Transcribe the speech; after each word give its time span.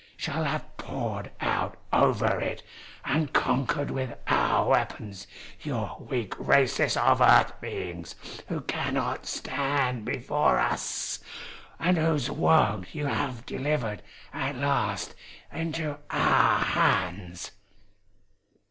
Shall 0.17 0.45
have 0.45 0.77
poured 0.77 1.29
out 1.39 1.77
over 1.93 2.39
it 2.39 2.63
and 3.05 3.31
conquered 3.33 3.91
with 3.91 4.17
our 4.25 4.67
weapons 4.67 5.27
your 5.61 5.95
weak 5.99 6.33
races 6.39 6.97
of 6.97 7.21
Earth 7.21 7.61
beings, 7.61 8.15
who 8.47 8.61
cannot 8.61 9.27
stand 9.27 10.03
before 10.05 10.57
us, 10.57 11.19
and 11.79 11.99
whose 11.99 12.31
world 12.31 12.87
you 12.93 13.05
have 13.05 13.45
delivered 13.45 14.01
at 14.33 14.55
last 14.55 15.13
into 15.53 15.99
our 16.09 16.59
hands!" 16.65 17.51